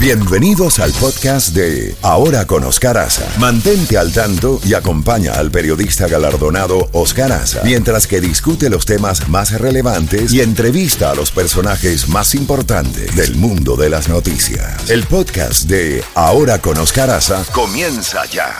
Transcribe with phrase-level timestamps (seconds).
[0.00, 3.28] Bienvenidos al podcast de Ahora con Oscar Aza.
[3.40, 9.28] Mantente al tanto y acompaña al periodista galardonado Oscar Aza mientras que discute los temas
[9.28, 14.88] más relevantes y entrevista a los personajes más importantes del mundo de las noticias.
[14.88, 18.54] El podcast de Ahora con Oscar Aza comienza ya.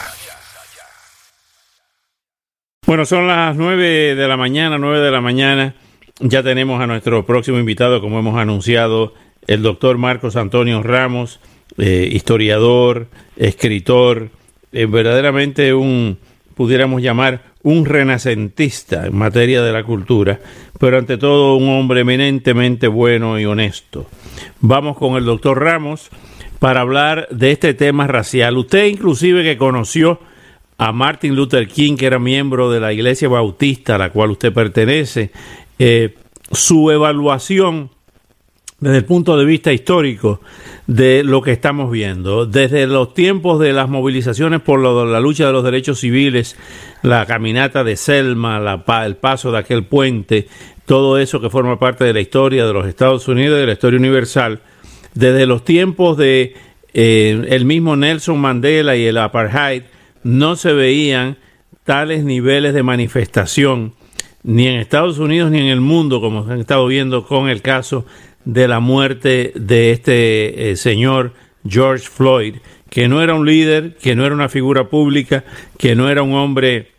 [2.85, 5.77] Bueno, son las 9 de la mañana, 9 de la mañana.
[6.19, 9.15] Ya tenemos a nuestro próximo invitado, como hemos anunciado
[9.47, 11.41] el doctor Marcos Antonio Ramos,
[11.77, 14.31] eh, historiador, escritor,
[14.73, 16.19] eh, verdaderamente un,
[16.55, 20.41] pudiéramos llamar, un renacentista en materia de la cultura,
[20.79, 24.07] pero ante todo un hombre eminentemente bueno y honesto.
[24.61, 26.11] Vamos con el doctor Ramos
[26.59, 28.57] para hablar de este tema racial.
[28.57, 30.21] Usted inclusive que conoció
[30.79, 34.53] a Martin Luther King, que era miembro de la Iglesia Bautista a la cual usted
[34.53, 35.33] pertenece,
[35.79, 36.15] eh,
[36.53, 37.91] su evaluación
[38.81, 40.41] desde el punto de vista histórico
[40.87, 42.47] de lo que estamos viendo.
[42.47, 46.57] Desde los tiempos de las movilizaciones por la lucha de los derechos civiles,
[47.03, 50.47] la caminata de Selma, la, el paso de aquel puente,
[50.87, 53.73] todo eso que forma parte de la historia de los Estados Unidos y de la
[53.73, 54.61] historia universal,
[55.15, 56.55] desde los tiempos de
[56.95, 59.83] eh, el mismo Nelson Mandela y el apartheid,
[60.23, 61.37] no se veían
[61.85, 63.95] tales niveles de manifestación
[64.45, 68.07] ni en Estados Unidos ni en el mundo, como han estado viendo con el caso
[68.49, 71.35] de la muerte de este eh, señor
[71.69, 72.55] George Floyd,
[72.89, 75.45] que no era un líder, que no era una figura pública,
[75.77, 76.93] que no era un hombre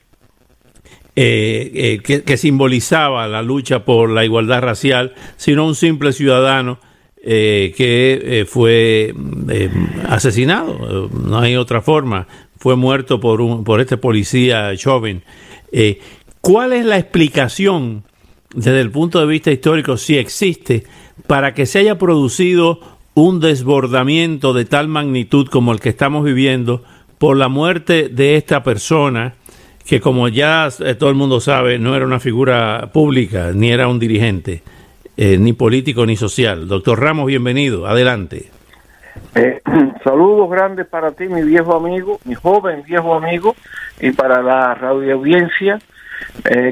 [1.16, 6.80] eh, eh, que, simbolizaba la lucha por la igualdad racial, sino un simple ciudadano
[7.22, 9.14] que fue
[10.08, 12.28] asesinado, no hay otra forma,
[12.58, 15.24] fue muerto por, un, por este policía joven.
[16.42, 18.04] ¿Cuál es la explicación
[18.54, 20.84] desde el punto de vista histórico, si existe,
[21.28, 22.80] para que se haya producido
[23.14, 26.84] un desbordamiento de tal magnitud como el que estamos viviendo
[27.18, 29.34] por la muerte de esta persona
[29.86, 33.88] que como ya eh, todo el mundo sabe no era una figura pública ni era
[33.88, 34.62] un dirigente
[35.18, 36.68] eh, ni político ni social.
[36.68, 38.52] Doctor Ramos, bienvenido, adelante.
[39.36, 39.62] Eh,
[40.04, 43.56] saludos grandes para ti, mi viejo amigo, mi joven viejo amigo,
[44.00, 45.80] y para la radio audiencia.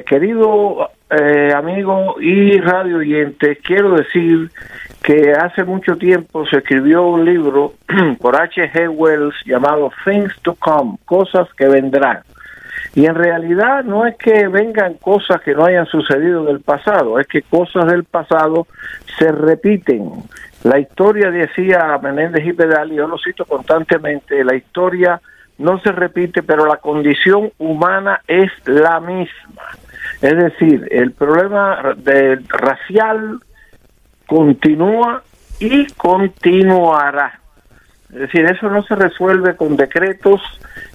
[0.05, 4.51] querido eh, amigo y radio oyente, quiero decir
[5.01, 7.73] que hace mucho tiempo se escribió un libro
[8.19, 8.69] por H.
[8.72, 8.90] G.
[8.90, 12.19] Wells llamado Things to Come, cosas que vendrán.
[12.94, 17.19] Y en realidad no es que vengan cosas que no hayan sucedido en el pasado,
[17.19, 18.68] es que cosas del pasado
[19.18, 20.12] se repiten.
[20.63, 25.22] La historia decía Menéndez y Pedal, y yo lo cito constantemente, la historia
[25.57, 29.63] no se repite, pero la condición humana es la misma.
[30.22, 33.39] Es decir, el problema de racial
[34.25, 35.22] continúa
[35.59, 37.39] y continuará.
[38.09, 40.41] Es decir, eso no se resuelve con decretos,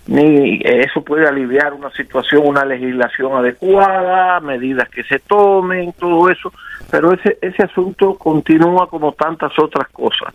[0.06, 6.52] ni eso puede aliviar una situación, una legislación adecuada, medidas que se tomen, todo eso,
[6.90, 10.34] pero ese, ese asunto continúa como tantas otras cosas.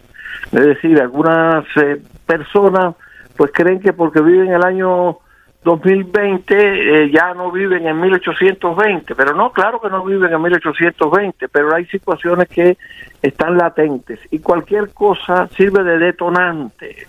[0.52, 2.96] Es decir, algunas eh, personas
[3.36, 5.18] pues creen que porque viven el año
[5.68, 11.50] 2020 eh, ya no viven en 1820, pero no, claro que no viven en 1820,
[11.50, 12.78] pero hay situaciones que
[13.22, 17.08] están latentes y cualquier cosa sirve de detonante,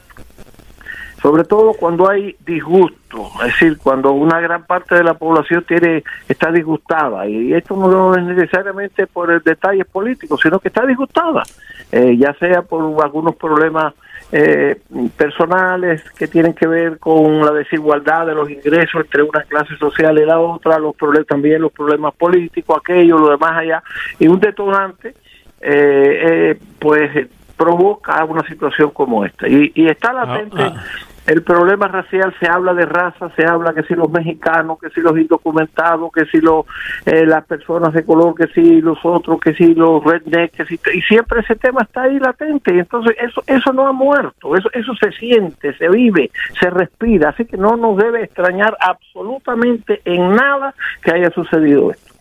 [1.21, 6.05] sobre todo cuando hay disgusto, es decir, cuando una gran parte de la población tiene
[6.29, 7.27] está disgustada.
[7.27, 11.43] Y esto no es necesariamente por el detalles políticos, sino que está disgustada,
[11.91, 13.95] eh, ya sea por algunos problemas
[14.31, 14.79] eh,
[15.17, 20.19] personales que tienen que ver con la desigualdad de los ingresos entre una clase social
[20.19, 23.83] y la otra, los problemas también los problemas políticos, aquello, lo demás allá,
[24.19, 25.15] y un detonante,
[25.61, 29.49] eh, eh, pues provoca una situación como esta.
[29.49, 30.85] Y, y está ah, latente ah
[31.29, 35.03] el problema racial se habla de raza, se habla que si los mexicanos, que si
[35.03, 36.65] los indocumentados, que si los,
[37.05, 40.81] eh, las personas de color, que si los otros, que si los rednecks, que si,
[40.95, 44.71] y siempre ese tema está ahí latente y entonces eso eso no ha muerto, eso
[44.73, 50.35] eso se siente, se vive, se respira, así que no nos debe extrañar absolutamente en
[50.35, 52.15] nada que haya sucedido esto.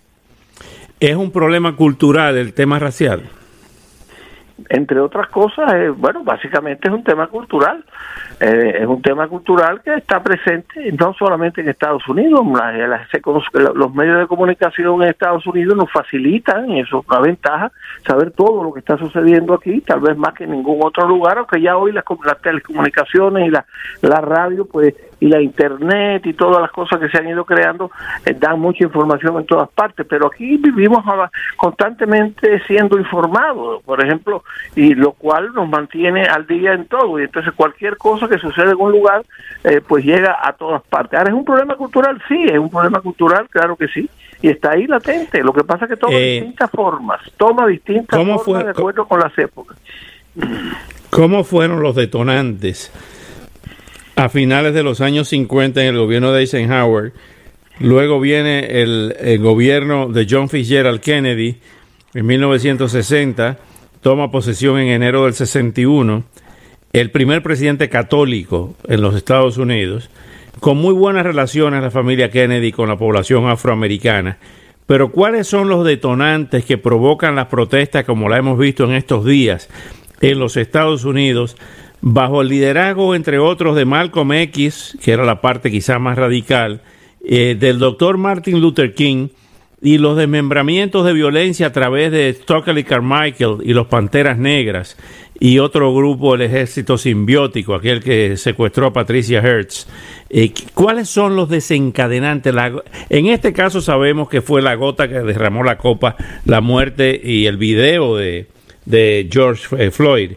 [1.00, 3.24] Es un problema cultural el tema racial
[4.70, 7.84] entre otras cosas, eh, bueno, básicamente es un tema cultural.
[8.40, 12.46] Eh, es un tema cultural que está presente no solamente en Estados Unidos,
[13.74, 17.72] los medios de comunicación en Estados Unidos nos facilitan, eso es una ventaja,
[18.06, 21.40] saber todo lo que está sucediendo aquí, tal vez más que en ningún otro lugar,
[21.40, 22.04] aunque ya hoy las,
[22.42, 23.66] telecomunicaciones y la,
[24.02, 27.92] la radio, pues, y la internet y todas las cosas que se han ido creando
[28.26, 31.04] eh, dan mucha información en todas partes, pero aquí vivimos
[31.56, 33.82] constantemente siendo informados.
[33.84, 34.44] Por ejemplo,
[34.76, 38.72] y lo cual nos mantiene al día en todo y entonces cualquier cosa que sucede
[38.72, 39.24] en un lugar
[39.64, 41.18] eh, pues llega a todas partes.
[41.18, 44.10] Ahora es un problema cultural, sí, es un problema cultural, claro que sí,
[44.42, 45.42] y está ahí latente.
[45.42, 49.20] Lo que pasa es que toma eh, distintas formas, toma distintas formas de acuerdo con
[49.20, 49.78] las épocas.
[51.10, 52.92] ¿Cómo fueron los detonantes
[54.18, 57.14] a finales de los años 50 en el gobierno de Eisenhower?
[57.80, 61.58] Luego viene el, gobierno de John Fitzgerald Kennedy
[62.16, 63.60] en 1960,
[64.02, 66.24] toma posesión en enero del 61,
[66.94, 70.10] el primer presidente católico en los Estados Unidos,
[70.60, 74.40] con muy buenas relaciones la familia Kennedy con la población afroamericana.
[74.88, 79.26] Pero ¿cuáles son los detonantes que provocan las protestas como la hemos visto en estos
[79.26, 79.70] días
[80.22, 81.56] en los Estados Unidos
[82.02, 86.82] bajo el liderazgo, entre otros, de Malcolm X, que era la parte quizá más radical,
[87.26, 89.30] eh, del doctor Martin Luther King
[89.82, 94.98] y los desmembramientos de violencia a través de Stockley Carmichael y los Panteras Negras
[95.40, 99.88] y otro grupo, el Ejército Simbiótico, aquel que secuestró a Patricia Hertz.
[100.30, 102.54] Eh, ¿Cuáles son los desencadenantes?
[103.10, 106.16] en este caso sabemos que fue la gota que derramó la copa,
[106.46, 108.48] la muerte y el video de,
[108.86, 110.32] de George eh, Floyd.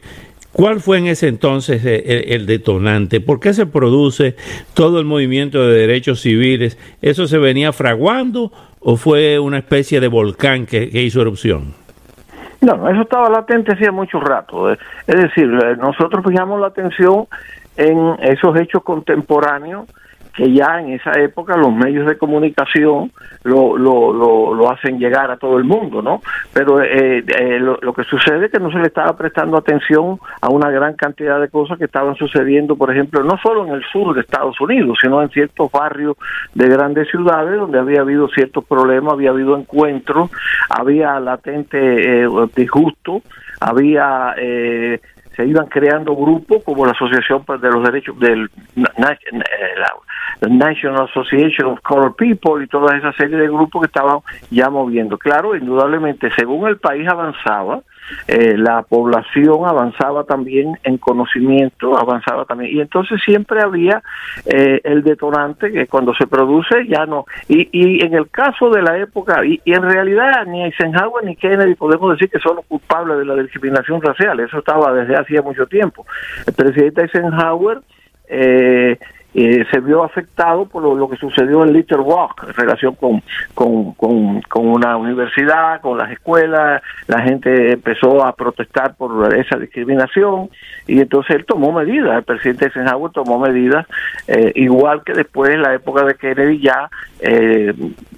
[0.53, 3.21] ¿Cuál fue en ese entonces eh, el, detonante?
[3.21, 4.35] ¿Por qué se produce
[4.75, 6.77] todo el movimiento de derechos civiles?
[7.01, 8.51] ¿Eso se venía fraguando
[8.81, 11.75] o fue una especie de volcán que, hizo erupción?
[12.61, 14.73] No, eso estaba latente hacía mucho rato.
[14.73, 15.47] Es decir,
[15.79, 17.27] nosotros fijamos la atención
[17.77, 19.87] en esos hechos contemporáneos
[20.41, 23.13] que ya en esa época los medios de comunicación
[23.45, 24.11] lo, lo,
[24.55, 26.23] lo, hacen llegar a todo el mundo, ¿no?
[26.55, 30.49] Pero eh, eh, lo, que sucede es que no se le estaba prestando atención a
[30.49, 34.15] una gran cantidad de cosas que estaban sucediendo, por ejemplo, no solo en el sur
[34.15, 36.17] de Estados Unidos, sino en ciertos barrios
[36.55, 40.31] de grandes ciudades donde había habido ciertos problemas, había habido encuentros,
[40.71, 43.21] había latente eh, disgusto,
[43.61, 45.01] había eh,
[45.37, 48.51] se iban creando grupos como la Asociación de los Derechos del
[50.49, 54.19] National Association of Colored People y toda esa serie de grupos que estaban
[54.51, 55.19] ya moviendo.
[55.19, 57.81] Claro, indudablemente, según el país avanzaba,
[58.27, 64.03] eh, la población avanzaba también en conocimiento, avanzaba también, y entonces siempre había
[64.47, 67.27] eh, el detonante que cuando se produce ya no.
[67.49, 71.75] Y, y en el caso de la época, y, en realidad ni Eisenhower ni Kennedy
[71.75, 75.67] podemos decir que son los culpables de la discriminación racial, eso estaba desde hacía mucho
[75.67, 76.07] tiempo.
[76.47, 77.81] El presidente Eisenhower
[78.29, 78.99] eh,
[79.33, 83.23] eh, se vio afectado por lo, que sucedió en Little Rock en relación con,
[83.55, 90.51] con, con, una universidad, con las escuelas, la gente empezó a protestar por esa discriminación
[90.87, 93.87] y entonces él tomó medidas, el presidente Eisenhower tomó medidas,
[94.27, 96.91] eh, igual que después en la época de Kennedy ya
[97.21, 97.73] eh,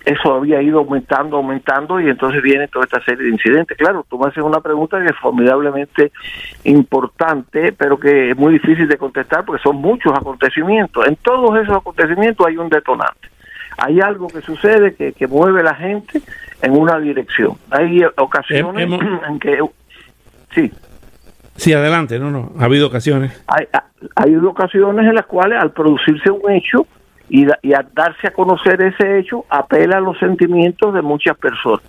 [0.07, 3.77] eso había ido aumentando, aumentando y entonces viene toda esta serie de incidentes.
[3.77, 6.11] Claro, tú me haces una pregunta que es formidablemente
[6.65, 11.77] importante, pero que es muy difícil de contestar porque son muchos acontecimientos en todos esos
[11.77, 13.29] acontecimientos hay un detonante.
[13.79, 16.21] Hay algo que sucede que, que mueve la gente
[16.61, 17.57] en una dirección.
[17.71, 18.89] Hay ocasiones
[19.29, 19.59] en que...
[20.55, 20.71] Sí.
[21.57, 23.45] Sí, adelante, no, no, ha habido ocasiones.
[23.47, 23.67] Hay,
[24.17, 26.87] hay ocasiones en las cuales al producirse un hecho
[27.29, 31.83] y, y al darse a conocer ese hecho, apela a los sentimientos de muchas personas.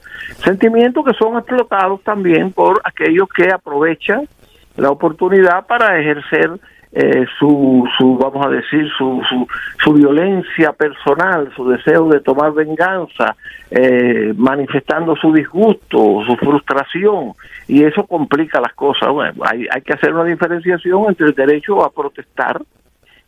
[0.44, 4.28] Sentimientos que son explotados también por aquellos que aprovechan
[4.76, 6.52] la oportunidad para ejercer
[6.96, 9.48] eh, su, su, vamos a decir, su, su,
[9.84, 13.36] su, violencia personal, su deseo de tomar venganza,
[13.72, 17.34] eh, manifestando su disgusto, su frustración,
[17.68, 19.10] y eso complica las cosas.
[19.10, 22.62] Bueno, hay, hay que hacer una diferenciación entre el derecho a protestar,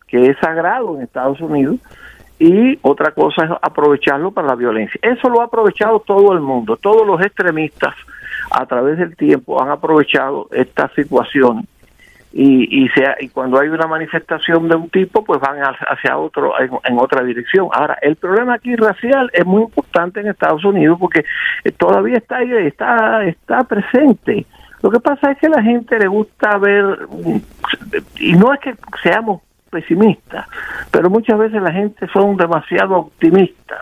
[0.07, 1.77] que es sagrado en Estados Unidos,
[2.37, 4.99] y otra cosa es aprovecharlo para la violencia.
[5.01, 7.95] Eso lo ha aprovechado todo el mundo, todos los extremistas
[8.51, 11.67] a través del tiempo han aprovechado esta situación
[12.37, 16.51] y, y, sea, y cuando hay una manifestación de un tipo, pues van hacia otro,
[16.59, 17.69] en, otra dirección.
[17.71, 21.23] Ahora, el problema aquí racial es muy importante en Estados Unidos porque
[21.63, 24.45] eh, todavía está ahí, está, está presente.
[24.81, 27.07] Lo que pasa es que a la gente le gusta ver,
[28.19, 30.45] y no es que seamos pesimistas,
[30.91, 33.79] pero muchas veces la gente son demasiado optimistas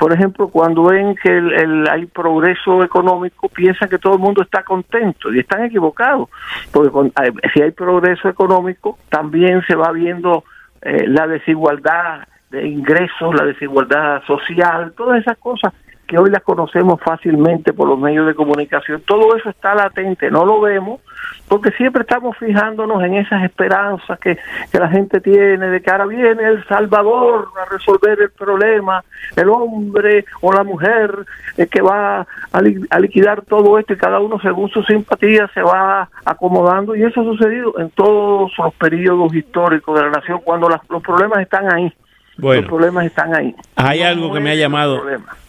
[0.00, 4.62] por ejemplo, cuando ven que el, hay progreso económico, piensan que todo el mundo está
[4.62, 6.30] contento y están equivocados,
[6.72, 7.12] porque
[7.52, 10.44] si hay progreso económico, también se va viendo
[10.80, 15.74] eh, la desigualdad de ingresos, la desigualdad social, todas esas cosas
[16.10, 19.00] que hoy las conocemos fácilmente por los medios de comunicación.
[19.06, 21.00] Todo eso está latente, no lo vemos,
[21.46, 24.36] porque siempre estamos fijándonos en esas esperanzas que,
[24.72, 29.04] la gente tiene de que ahora viene el Salvador a resolver el problema,
[29.36, 31.14] el hombre o la mujer
[31.56, 35.62] eh, que va a, a, liquidar todo esto y cada uno según su simpatía se
[35.62, 40.68] va acomodando y eso ha sucedido en todos los periodos históricos de la nación cuando
[40.68, 41.94] los problemas están ahí.
[42.36, 43.54] Bueno, los problemas están ahí.
[43.76, 45.02] Hay algo que me ha llamado,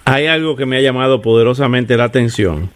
[0.05, 2.69] hay algo que me ha llamado poderosamente la atención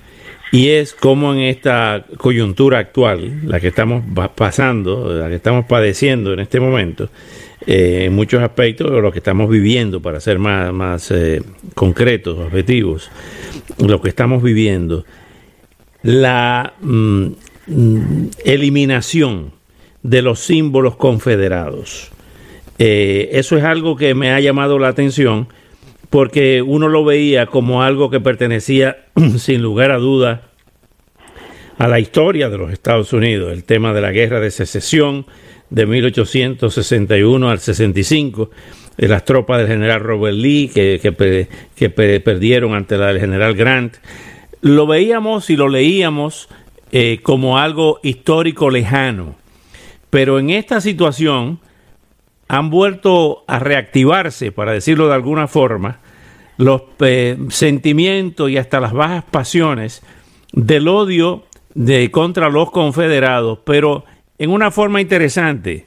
[0.56, 4.04] y es como en esta coyuntura actual, la que estamos
[4.36, 7.10] pasando, la que estamos padeciendo en este momento,
[7.68, 11.42] eh, en muchos aspectos, lo que estamos viviendo, para ser más, más eh,
[11.74, 13.12] concretos, objetivos,
[13.80, 15.04] lo que estamos viviendo,
[16.04, 17.26] la mm,
[17.68, 19.52] mm, eliminación
[20.04, 22.12] de los símbolos confederados.
[22.78, 25.48] Eh, eso es algo que me ha llamado la atención
[26.10, 28.98] porque uno lo veía como algo que pertenecía
[29.38, 30.44] sin lugar a duda
[31.78, 35.26] a la historia de los Estados Unidos, el tema de la guerra de secesión
[35.70, 38.50] de 1861 al 65,
[38.98, 41.00] de las tropas del general Robert Lee que,
[41.76, 43.98] que, perdieron ante la del general Grant.
[44.62, 46.48] Lo veíamos y lo leíamos
[46.92, 49.36] eh, como algo histórico lejano,
[50.10, 51.60] pero en esta situación
[52.48, 56.00] han vuelto a reactivarse, para decirlo de alguna forma,
[56.58, 60.04] los eh, sentimientos y hasta las bajas pasiones
[60.54, 64.06] del odio de contra los confederados, pero
[64.38, 65.86] en una forma interesante.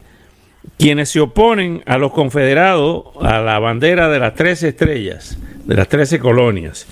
[0.76, 5.88] Quienes se oponen a los confederados, a la bandera de las tres estrellas, de las
[5.88, 6.86] trece colonias,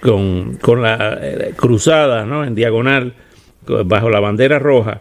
[0.00, 2.44] con, con la eh, cruzada ¿no?
[2.44, 3.14] en diagonal,
[3.84, 5.00] bajo la bandera roja,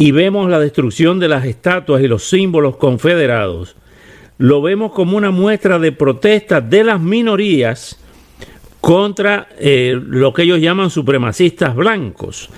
[0.00, 3.76] y vemos la destrucción de las estatuas y los símbolos confederados,
[4.38, 8.00] lo vemos como una muestra de protesta de las minorías
[8.80, 12.48] contra eh, lo que ellos llaman supremacistas blancos.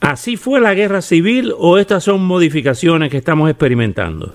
[0.00, 4.32] ¿Así fue la guerra civil o estas son modificaciones que estamos experimentando?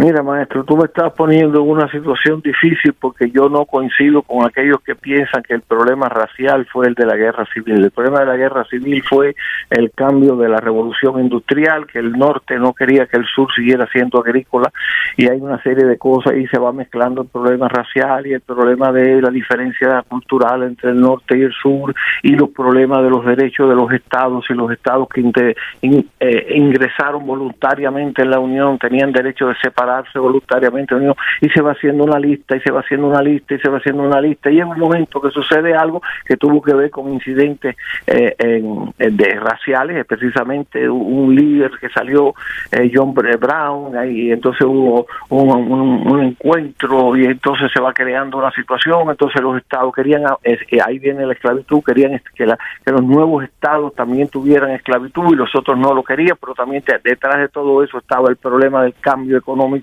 [0.00, 4.46] Mira, maestro, tú me estás poniendo en una situación difícil porque yo no coincido con
[4.46, 7.82] aquellos que piensan que el problema racial fue el de la guerra civil.
[7.82, 9.34] El problema de la guerra civil fue
[9.70, 13.88] el cambio de la revolución industrial, que el norte no quería que el sur siguiera
[13.90, 14.70] siendo agrícola
[15.16, 18.40] y hay una serie de cosas y se va mezclando el problema racial y el
[18.40, 23.10] problema de la diferencia cultural entre el norte y el sur y los problemas de
[23.10, 28.78] los derechos de los estados y los estados que eh, ingresaron voluntariamente en la Unión
[28.78, 30.94] tenían derecho de separar voluntariamente
[31.40, 33.78] y se va haciendo una lista y se va haciendo una lista y se va
[33.78, 37.12] haciendo una lista y en un momento que sucede algo que tuvo que ver con
[37.12, 37.76] incidentes
[38.06, 38.62] eh,
[38.98, 42.34] de raciales, precisamente un líder que salió,
[42.72, 49.10] eh, John Brown, y entonces hubo un, encuentro y entonces se va creando una situación,
[49.10, 53.44] entonces los estados querían, eh, ahí viene la esclavitud, querían que, la, que los nuevos
[53.44, 57.82] estados también tuvieran esclavitud y los otros no lo querían, pero también detrás de todo
[57.82, 59.77] eso estaba el problema del cambio económico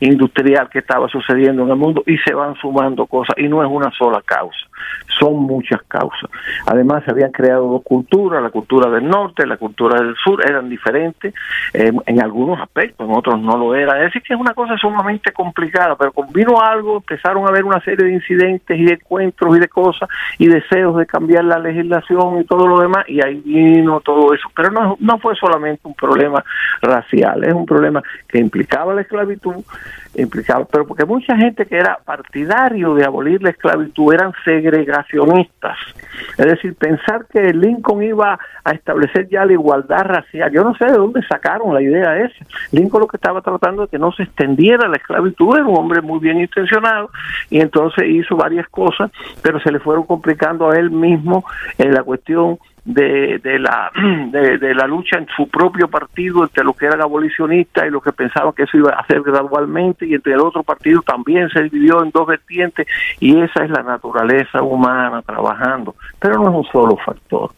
[0.00, 3.68] industrial que estaba sucediendo en el mundo y se van sumando cosas y no es
[3.70, 4.66] una sola causa,
[5.18, 6.30] son muchas causas.
[6.66, 10.68] Además se habían creado dos culturas, la cultura del norte, la cultura del sur, eran
[10.68, 11.34] diferentes
[11.72, 13.98] eh, en algunos aspectos, en otros no lo eran.
[13.98, 17.80] Es decir, que es una cosa sumamente complicada, pero vino algo, empezaron a haber una
[17.80, 20.08] serie de incidentes y de encuentros y de cosas
[20.38, 24.48] y deseos de cambiar la legislación y todo lo demás y ahí vino todo eso.
[24.54, 26.42] Pero no, no fue solamente un problema
[26.80, 29.31] racial, es un problema que implicaba la esclavitud
[30.14, 35.76] implicaba, pero porque mucha gente que era partidario de abolir la esclavitud eran segregacionistas.
[36.36, 40.84] Es decir, pensar que Lincoln iba a establecer ya la igualdad racial, yo no sé
[40.86, 42.44] de dónde sacaron la idea esa.
[42.72, 46.02] Lincoln lo que estaba tratando de que no se extendiera la esclavitud, era un hombre
[46.02, 47.10] muy bien intencionado
[47.50, 49.10] y entonces hizo varias cosas,
[49.42, 51.44] pero se le fueron complicando a él mismo
[51.78, 53.90] en la cuestión de, de la
[54.32, 58.12] de, la lucha en su propio partido entre los que eran abolicionistas y los que
[58.12, 62.02] pensaban que eso iba a hacer gradualmente y entre el otro partido también se dividió
[62.02, 62.86] en dos vertientes
[63.20, 65.94] y esa es la naturaleza humana trabajando.
[66.18, 67.50] Pero no es un solo factor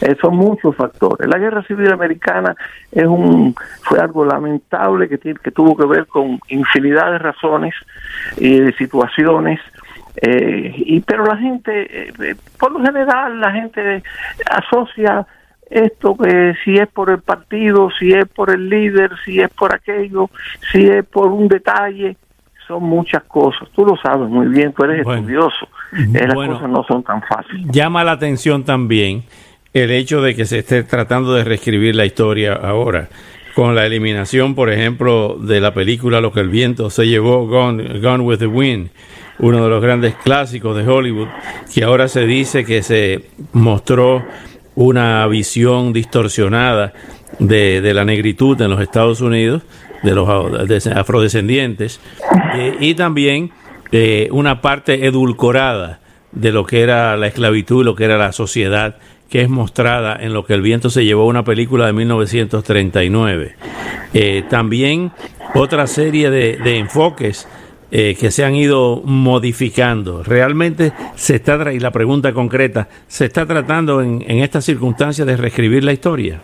[0.00, 1.28] eh, son muchos factores.
[1.28, 2.54] La guerra civil americana
[2.90, 7.74] es un fue algo lamentable que que tuvo que ver con infinidad de razones
[8.36, 9.60] y de situaciones
[10.16, 14.02] eh, y pero la gente eh, eh, por lo general la gente
[14.50, 15.26] asocia
[15.70, 19.74] esto que si es por el partido si es por el líder si es por
[19.74, 20.28] aquello
[20.70, 22.16] si es por un detalle
[22.68, 23.68] son muchas cosas.
[23.74, 27.66] Tú lo sabes muy bien tú eres estudioso las cosas no son tan fáciles.
[27.70, 29.24] Llama la atención también
[29.72, 33.08] el hecho de que se esté tratando de reescribir la historia ahora.
[33.54, 38.00] Con la eliminación, por ejemplo, de la película Lo que el viento se llevó, Gone,
[38.00, 38.88] Gone with the Wind,
[39.42, 41.28] uno de los grandes clásicos de Hollywood,
[41.74, 44.24] que ahora se dice que se mostró
[44.74, 46.94] una visión distorsionada
[47.38, 49.62] de, la negritud en los Estados Unidos,
[50.02, 50.28] de los
[50.86, 52.00] afrodescendientes,
[52.54, 53.50] eh, y también
[53.90, 58.32] eh, una parte edulcorada de lo que era la esclavitud y lo que era la
[58.32, 58.96] sociedad
[59.32, 63.56] que es mostrada en lo que el viento se llevó una película de 1939.
[64.12, 65.10] Eh, también
[65.54, 67.48] otra serie de, enfoques
[67.94, 70.22] eh, que se han ido modificando.
[70.22, 75.36] Realmente se está, y la pregunta concreta, ¿se está tratando en, en estas circunstancias de
[75.36, 76.40] reescribir la historia?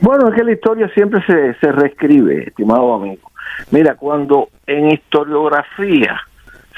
[0.00, 3.30] Bueno, es que la historia siempre se, se reescribe, estimado amigo.
[3.70, 6.20] Mira, cuando en historiografía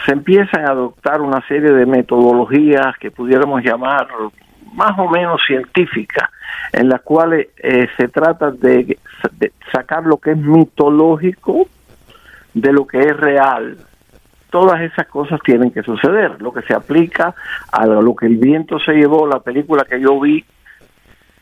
[0.04, 4.06] se empiezan a adoptar una serie de metodologías que pudiéramos llamar
[4.74, 6.28] más o menos científicas,
[6.72, 8.98] en las cuales eh, se trata de,
[9.72, 11.66] sacar lo que es mitológico
[12.56, 13.76] de lo que es real.
[14.50, 16.40] Todas esas cosas tienen que suceder.
[16.40, 17.34] Lo que se aplica
[17.70, 20.42] a lo que el viento se llevó, la película que yo vi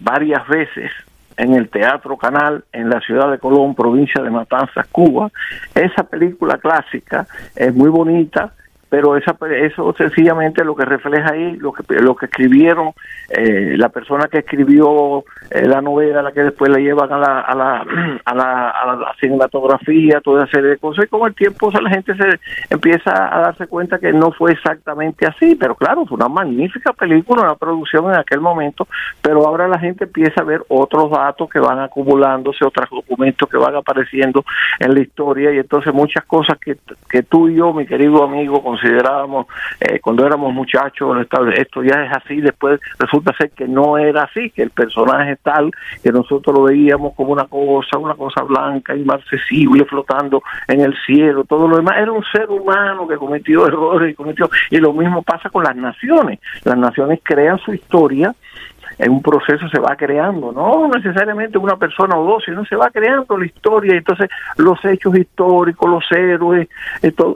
[0.01, 0.91] varias veces
[1.37, 5.31] en el Teatro Canal en la ciudad de Colón, provincia de Matanzas, Cuba.
[5.75, 8.53] Esa película clásica es muy bonita,
[8.89, 12.93] pero esa, eso sencillamente lo que refleja ahí, lo que, lo que escribieron,
[13.31, 17.41] eh, la persona que escribió eh, la novela, la que después la llevan a la,
[17.41, 17.87] a la,
[18.25, 21.91] a la, a la cinematografía, toda esa serie de cosas, y con el tiempo la
[21.91, 26.29] gente se empieza a darse cuenta que no fue exactamente así, pero claro, fue una
[26.29, 28.87] magnífica película, una producción en aquel momento,
[29.21, 33.57] pero ahora la gente empieza a ver otros datos que van acumulándose, otros documentos que
[33.57, 34.45] van apareciendo
[34.81, 36.77] en la historia, y entonces muchas cosas que,
[37.09, 39.47] que tú y yo, mi querido amigo, considerábamos
[39.81, 41.17] eh, cuando éramos muchachos,
[41.57, 45.71] esto ya es así, después resulta ser que no era así, que el personaje tal,
[46.03, 51.45] que nosotros lo veíamos como una cosa, una cosa blanca, inmarcesible, flotando en el cielo,
[51.45, 55.23] todo lo demás, era un ser humano que cometió errores y cometió, y lo mismo
[55.23, 58.35] pasa con las naciones, las naciones crean su historia,
[58.99, 62.91] en un proceso se va creando, no necesariamente una persona o dos, sino se va
[62.91, 66.69] creando la historia, entonces los hechos históricos, los héroes,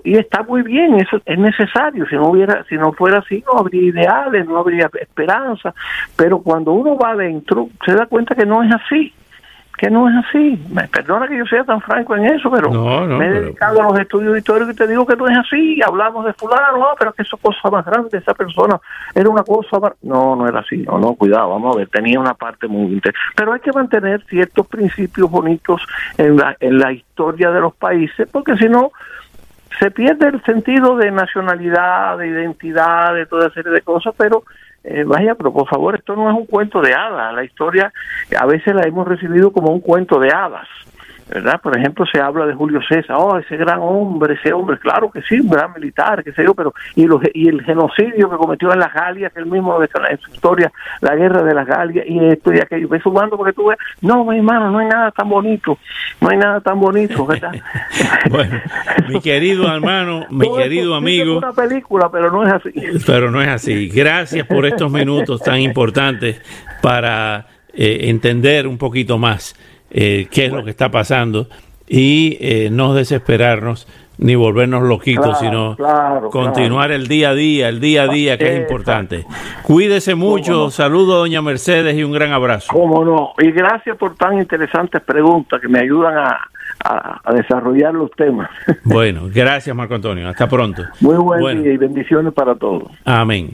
[0.04, 3.58] y está muy bien, eso es necesario, si no hubiera, si no fuera así, no
[3.58, 5.74] habría ideales, no habría esperanza,
[6.16, 9.12] pero cuando uno va adentro, se da cuenta que no es así
[9.78, 10.60] que no es así.
[10.70, 12.70] Me perdona que yo sea tan franco en eso, pero
[13.06, 15.80] me he dedicado a los estudios históricos y te digo que no es así.
[15.86, 18.78] Hablamos de fulano, no, pero que eso es cosa más grande, esa persona
[19.14, 19.92] era una cosa más...
[20.02, 23.18] No, no era así, no, no, cuidado, vamos a ver, tenía una parte muy interesante.
[23.36, 25.80] Pero hay que mantener ciertos principios bonitos
[26.18, 28.90] en la, en la historia de los países, porque si no,
[29.78, 34.42] se pierde el sentido de nacionalidad, de identidad, de toda serie de cosas, pero
[34.90, 37.34] eh, vaya, pero por favor, esto no es un cuento de hadas.
[37.34, 37.92] La historia
[38.38, 40.66] a veces la hemos recibido como un cuento de hadas.
[41.28, 41.60] ¿Verdad?
[41.60, 45.22] Por ejemplo, se habla de Julio César, oh, ese gran hombre, ese hombre, claro que
[45.22, 48.72] sí, un gran militar, qué sé yo, pero y, los, y el genocidio que cometió
[48.72, 52.18] en las Galias, que él mismo en su historia, la guerra de las Galias, y
[52.26, 55.28] esto y aquello, ves sumando porque tú ves, no, mi hermano, no hay nada tan
[55.28, 55.78] bonito,
[56.20, 57.52] no hay nada tan bonito, ¿verdad?
[58.30, 58.60] bueno,
[59.08, 61.38] mi querido hermano, mi querido amigo.
[61.38, 62.72] Es una película, pero no es así.
[63.06, 63.88] Pero no es así.
[63.88, 66.40] Gracias por estos minutos tan importantes
[66.80, 69.54] para eh, entender un poquito más
[69.90, 71.48] eh, qué es lo que está pasando
[71.86, 73.86] y eh, no desesperarnos
[74.18, 75.76] ni volvernos loquitos, sino
[76.30, 79.24] continuar el día a día, el día a día, que es importante.
[79.62, 82.72] Cuídese mucho, saludo doña Mercedes y un gran abrazo.
[82.72, 86.40] Cómo no, y gracias por tan interesantes preguntas que me ayudan a,
[86.84, 88.50] a, desarrollar los temas.
[88.84, 90.82] Bueno, gracias Marco Antonio, hasta pronto.
[91.00, 92.90] Muy buen día y bendiciones para todos.
[93.04, 93.50] Amén.